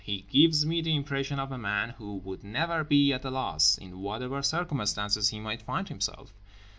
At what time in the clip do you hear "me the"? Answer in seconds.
0.65-0.95